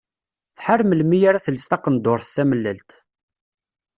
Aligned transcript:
Tḥar 0.57 0.79
melmi 0.85 1.19
ara 1.29 1.43
tels 1.45 1.65
taqendurt 1.69 2.27
tamellalt. 2.35 2.91